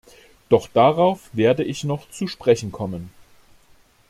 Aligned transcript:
Doch 0.49 0.65
darauf 0.67 1.29
werde 1.31 1.63
ich 1.63 1.83
noch 1.83 2.09
zu 2.09 2.25
sprechen 2.27 2.71
kommen. 2.71 3.11